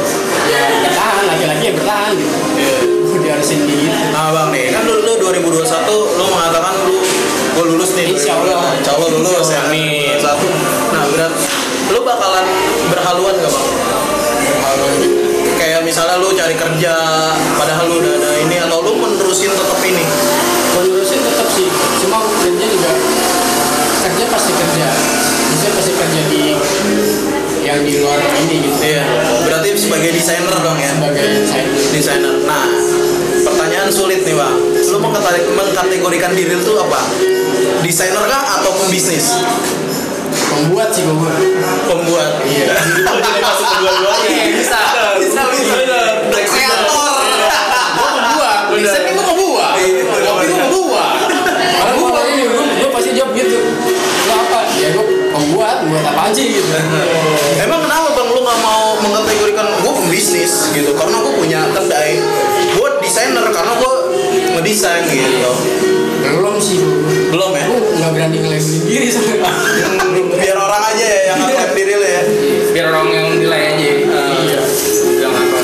[0.49, 2.37] ya bertahan laki-laki ya bertahan gitu.
[3.21, 3.97] Udah harusin kayak gitu.
[4.17, 6.97] Nah bang nih, kan lu, lu 2021 lu mengatakan lu
[7.57, 8.65] gue lulus nih Insya Allah.
[8.81, 10.17] Insya Allah lulus ya Amin.
[10.25, 11.33] 2021 Nah berat
[11.91, 12.47] Lu bakalan
[12.91, 13.67] berhaluan gak bang?
[15.57, 16.95] Kayak misalnya lu cari kerja
[17.57, 20.05] Padahal lu udah ada ini Atau lu menerusin tetap ini
[20.77, 21.69] Menerusin tetap sih.
[22.03, 22.93] Cuma kerja juga
[24.07, 24.87] kerja pasti kerja.
[25.51, 26.55] Bisa pasti kerja di
[27.67, 28.79] yang di luar ini gitu.
[28.79, 29.03] Iya
[29.43, 31.27] Berarti sebagai desainer dong ya sebagai
[31.91, 32.71] Desainer Nah
[33.43, 34.55] Pertanyaan sulit nih bang
[34.95, 37.03] Lu mengkateg- mengkategorikan diri lu tuh apa?
[37.83, 39.35] Desainer kah atau pembisnis?
[40.57, 41.33] Pembuat sih gue
[41.87, 42.31] Pembuat.
[42.49, 42.73] Iya.
[43.27, 44.29] Jadi masuk kedua-duanya.
[44.33, 44.79] Iya, bisa.
[45.21, 45.75] Bisa bisa.
[46.33, 47.13] Kreator.
[48.77, 49.73] Desain kan gua ngebuat.
[49.81, 51.11] Iya, Kopi gua ngebuat.
[51.77, 53.57] karena gue kalau ini gue gue pasti jawab gitu.
[54.29, 54.59] Lo apa?
[54.77, 56.69] Ya gue pembuat buat apa aja gitu.
[57.61, 60.93] Emang kenapa bang lu nggak mau mengkategorikan gue pembisnis gitu?
[60.97, 62.21] Karena gue punya kedai,
[62.77, 63.93] gue desainer karena gue
[64.57, 65.53] ngedesain gitu.
[66.27, 66.97] belum sih gue
[67.31, 67.65] Belum ya?
[67.69, 69.51] gue nggak berani ngelainin diri sama
[70.41, 72.23] Biar orang aja ya yang ngaklaim diri lu ya.
[72.73, 73.89] Biar orang yang nilai aja.
[74.47, 74.61] Iya.
[75.17, 75.61] Bilang apa.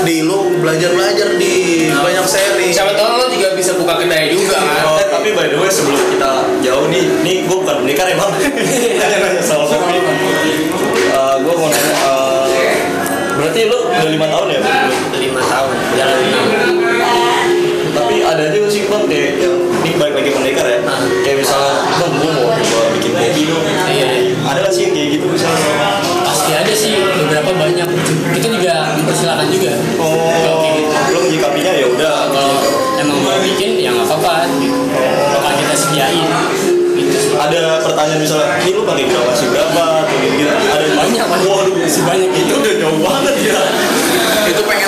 [0.00, 1.54] Di lu belajar belajar di
[1.92, 2.68] banyak seri.
[2.72, 4.84] Siapa tahu lo juga bisa buka kedai juga kan.
[4.86, 4.96] Oh.
[4.96, 6.32] Eh, tapi by the way sebelum kita
[6.64, 8.32] jauh nih, nih gue bukan pendekar ya bang.
[9.44, 9.98] Soal kopi.
[11.10, 11.94] Eh, gue mau nanya,
[12.54, 12.74] eh,
[13.36, 14.60] berarti lu udah lima tahun ya?
[15.20, 16.59] Lima tahun jalan
[29.20, 29.72] juga dipersilakan juga
[30.40, 32.16] kalau kayak gitu Oh, lo menyikapinya ya udah.
[32.32, 32.56] kalau
[32.96, 34.78] emang mau bikin ya nggak apa-apa gitu
[35.30, 36.24] bakal kita sediain
[36.96, 40.04] gitu sih Ada pertanyaan misalnya, ini lu pakai berapa sih berapa?
[40.04, 40.44] Atau gitu.
[40.44, 43.60] Ada banyak Waduh, masih banyak itu itu udah jauh banget ya.
[44.44, 44.79] Itu pengen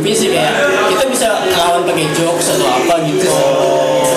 [0.00, 0.54] sih kayak
[0.88, 3.28] kita bisa lawan pakai jokes atau apa gitu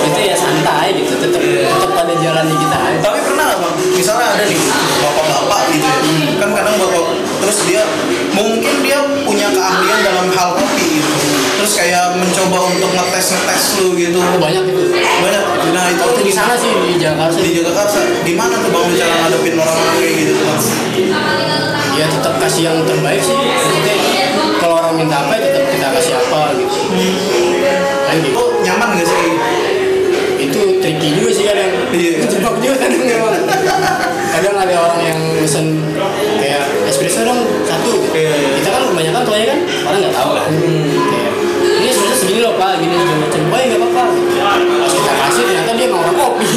[0.05, 3.75] itu ya santai gitu tetap tetap pada jalannya kita aja Tapi pernah nggak bang?
[3.97, 4.59] Misalnya ada nih
[5.01, 5.99] bapak-bapak gitu ya.
[6.39, 7.03] Kan kadang bapak
[7.41, 7.81] terus dia
[8.31, 11.13] mungkin dia punya keahlian dalam hal kopi gitu.
[11.59, 14.19] Terus kayak mencoba untuk ngetes ngetes lu gitu.
[14.21, 15.43] Oh, banyak itu Banyak.
[15.73, 19.95] Nah itu di sana sih di Jakarta di Jakarta gimana tuh bang cara ngadepin orang-orang
[19.99, 20.63] kayak gitu tuh bang?
[21.95, 23.95] ya tetap kasih yang terbaik sih maksudnya
[24.65, 27.13] kalau orang minta apa ya tetap kita kasih apa gitu hmm.
[28.09, 29.25] nah, gitu nyaman gak sih
[30.41, 32.17] itu tricky juga sih kadang iya.
[32.25, 33.33] kejebak juga kadang nyaman
[34.33, 35.85] kadang ada orang yang pesen
[36.41, 38.33] kayak espresso dong satu iya.
[38.33, 38.49] iya.
[38.57, 40.85] kita kan kebanyakan tuanya kan orang nggak tahu kan hmm.
[41.13, 41.31] kayak
[42.25, 42.81] segini loh pak.
[42.81, 43.41] Gini segala macam.
[43.53, 44.03] Oh ya nggak apa-apa.
[44.89, 46.47] Kita kasih ternyata dia mau kopi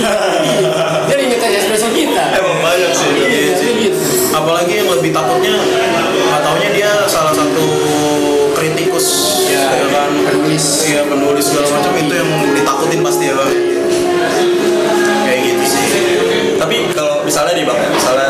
[1.08, 2.24] dia inget espresso kita.
[2.40, 3.10] Emang banyak sih.
[3.12, 3.68] Iya sih.
[3.84, 3.98] gitu.
[4.32, 7.66] Apalagi yang lebih takutnya nggak taunya dia salah satu
[8.56, 10.10] kritikus Iya, ya kan?
[10.28, 10.64] penulis.
[10.88, 11.92] iya penulis segala macam.
[12.00, 13.52] Itu yang ditakutin pasti ya bang
[15.28, 15.84] kayak gitu sih.
[16.56, 18.28] Tapi kalau misalnya nih bang, misalnya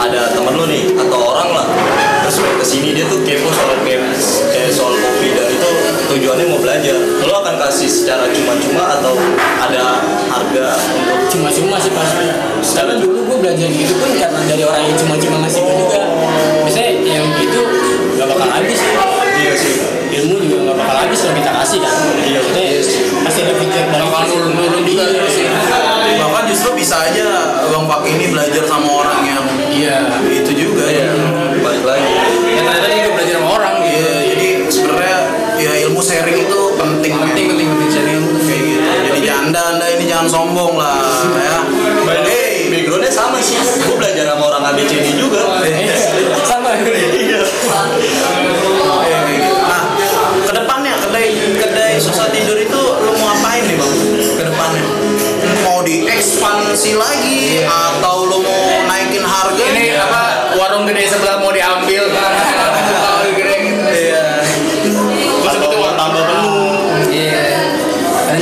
[0.00, 1.66] ada temen lu nih atau orang lah
[2.24, 3.76] terus ke sini dia tuh kepo soal
[6.18, 6.96] tujuannya mau belajar.
[7.22, 9.14] Lo akan kasih secara cuma-cuma atau
[9.62, 10.66] ada harga
[10.98, 12.26] untuk cuma-cuma sih pasti
[12.74, 16.00] karena dulu gue belajar gitu pun karena dari orang yang cuma-cuma ngasih gue juga
[16.66, 17.60] misalnya yang gitu
[18.18, 18.78] gak bakal habis
[19.38, 19.74] iya sih.
[20.18, 21.94] ilmu juga gak bakal habis kalau kita kasih kan
[22.26, 22.64] iya maksudnya
[23.22, 25.22] pasti ada feedback dari Bakal nurun-nurun juga Iya.
[25.30, 25.46] sih.
[26.18, 27.26] bahkan justru bisa aja
[27.62, 32.10] bang Pak ini belajar sama orang yang iya itu juga Iya, ya balik lagi.
[32.48, 33.07] Ya ternyata
[35.98, 38.38] ilmu sharing itu penting Penting, penting, penting sharing ilmu.
[38.46, 41.58] kayak gitu jadi janda anda ini jangan sombong lah ya
[42.22, 43.58] Hey, backgroundnya sama sih.
[43.84, 45.44] Gue belajar sama orang ABCD juga.
[46.46, 47.40] sama Iya.
[49.68, 49.82] Nah,
[50.46, 53.92] ke depannya kedai kedai susah tidur itu lu mau apain nih bang?
[54.38, 54.82] Ke depannya
[55.66, 59.64] mau diekspansi lagi atau lu mau naikin harga?
[59.74, 60.22] Ini apa
[60.56, 61.97] warung gede sebelah mau diambil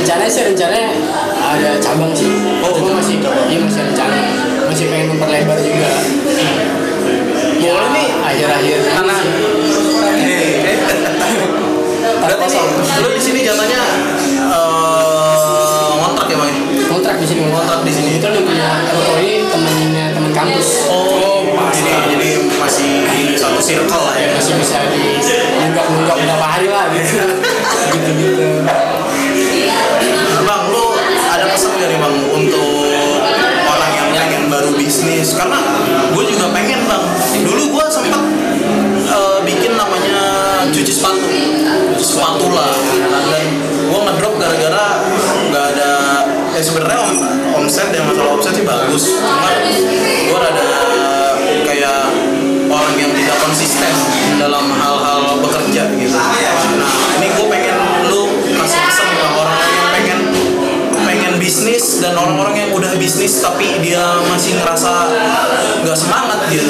[0.07, 0.87] rencananya sih rencananya
[1.35, 2.31] ada cabang sih.
[2.63, 3.19] Oh cuma masih
[3.51, 4.15] iya masih rencana
[4.71, 5.99] masih pengen memperlebar juga.
[7.59, 8.77] Boleh nih akhir-akhir.
[8.87, 9.19] Tanah
[12.23, 12.63] Berarti nih,
[13.03, 13.83] lu di sini jatuhnya
[14.47, 16.55] eh, ngontrak ya bang?
[16.87, 18.09] kontrak di sini kontrak di sini.
[18.15, 20.87] Itu udah punya ruko ini temennya temen kampus.
[20.87, 24.31] Oh, jadi jadi masih di satu circle lah ya.
[24.39, 25.19] masih bisa di
[25.67, 27.27] nunggak nunggak berapa hari lah gitu.
[28.07, 28.86] Gitu
[31.97, 33.21] bang untuk
[33.67, 35.33] orang yang pengen baru bisnis?
[35.33, 35.59] Karena
[36.13, 37.03] gue juga pengen bang.
[37.43, 38.23] Dulu gue sempat
[39.07, 40.19] eh, bikin namanya
[40.69, 41.27] cuci sepatu,
[41.97, 42.73] sepatu lah.
[43.29, 43.43] Dan
[43.89, 44.87] gue ngedrop gara-gara
[45.51, 45.91] nggak ada.
[46.57, 47.13] Ya sebenarnya om,
[47.61, 49.13] omset yang masalah omset sih bagus.
[49.13, 49.53] Cuma
[50.25, 50.69] gue ada
[51.69, 52.09] kayak
[52.67, 53.93] orang yang tidak konsisten
[54.41, 56.17] dalam hal-hal bekerja gitu.
[56.17, 57.76] Nah, ini gue pengen
[61.57, 65.09] bisnis dan orang-orang yang udah bisnis tapi dia masih ngerasa
[65.81, 66.69] nggak semangat gitu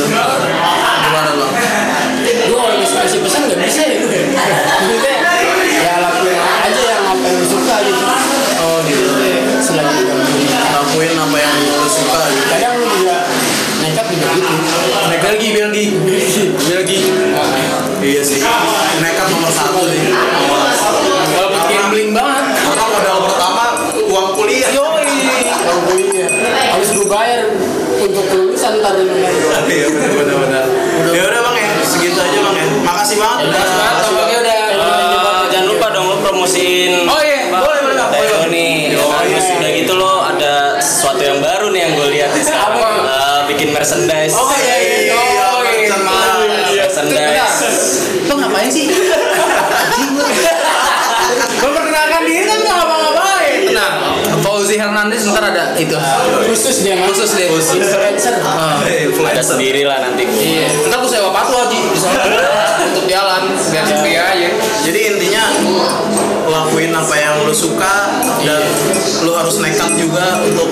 [69.97, 70.69] juga untuk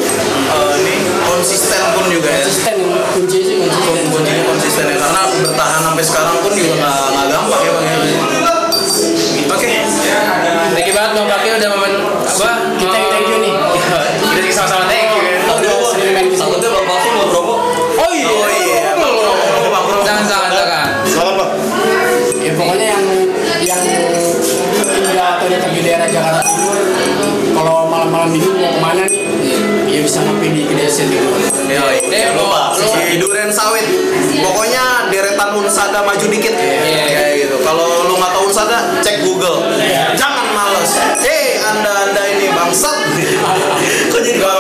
[0.54, 0.96] eh, ini
[1.26, 2.46] konsisten pun juga ya.
[2.46, 2.78] konsisten
[3.18, 7.62] kunci sih konsisten Kuncinya konsisten ya karena bertahan sampai sekarang pun juga nggak nggak gampang
[7.66, 7.86] ya bang.
[7.86, 8.56] ya.
[9.56, 9.72] Oke.
[10.76, 11.92] Thank you banget Bang Fakir udah momen
[12.26, 12.75] apa?
[28.98, 29.22] Ke mana nih
[29.92, 31.28] ya bisa ngopi di kedai sendiri
[31.66, 33.90] Ya, Eh, jangan lupa lu- si Duren Sawit.
[34.38, 36.54] Pokoknya deretan Unsada maju dikit.
[36.54, 37.04] Iya.
[37.10, 37.56] Kayak gitu.
[37.66, 39.66] Kalau lu nggak tahu Unsada, cek Google.
[40.14, 40.94] Jangan males.
[41.18, 43.18] Hei, anda anda ini bangsat.
[44.14, 44.54] Kok jadi gak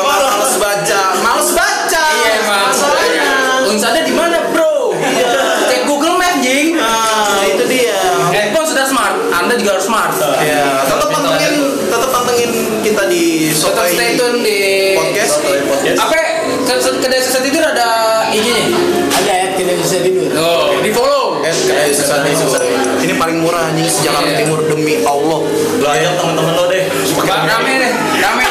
[22.05, 22.61] Eh, kedai susah.
[23.01, 24.37] Ini paling murah anjing sejalan Iya.
[24.37, 25.39] timur demi Allah.
[25.81, 26.83] Lo ajak temen-temen lo deh.
[27.17, 27.91] Pak rame deh,
[28.21, 28.45] rame.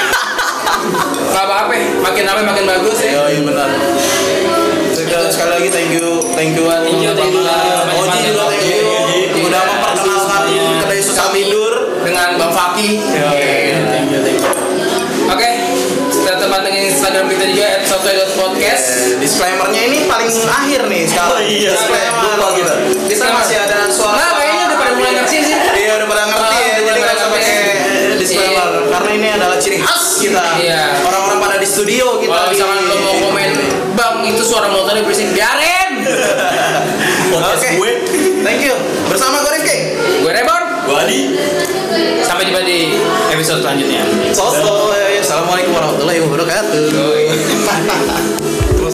[1.31, 3.11] Gak apa-apa, makin rame makin bagus ya.
[3.11, 3.69] Ya, iya benar.
[4.91, 6.83] Sekali, sekali lagi thank you, thank you Wan.
[6.83, 7.43] Thank you, thank you.
[7.95, 8.83] Oji juga thank you.
[8.83, 10.43] Iya, Udah memperkenalkan
[10.83, 11.73] kedai susah tidur.
[12.05, 13.01] Dengan Bang Faki.
[13.01, 13.54] Thank
[17.15, 18.85] Instagram kita juga @sotoy.podcast.
[18.91, 21.39] Eh, Disclaimernya ini paling akhir nih sekarang.
[21.39, 22.23] Oh iya, Disclaimer.
[22.27, 22.75] lupa kita.
[23.31, 24.19] Masih ada suara.
[24.19, 25.55] Nah, kayaknya udah pada mulai ngerti sih.
[25.55, 27.55] Iya udah pada ngerti Ah, ya, jadi nggak usah pakai
[28.19, 30.43] disclaimer karena ini adalah ciri khas kita.
[30.59, 30.83] Iya.
[31.07, 32.35] Orang-orang pada di studio kita.
[32.35, 33.51] Kalau misalkan lo mau komen,
[33.95, 36.03] Bang itu suara motornya berisik, biarin.
[37.31, 37.91] Podcast gue.
[38.43, 38.75] Thank you.
[39.07, 39.79] Bersama gue Rifki.
[40.19, 40.63] Gue Rebon.
[40.83, 41.21] Gue Adi.
[42.25, 42.99] Sampai jumpa di
[43.31, 44.03] episode selanjutnya.
[44.35, 44.95] Soto.
[45.25, 46.85] Assalamualaikum warahmatullahi wabarakatuh.
[48.77, 48.93] Terus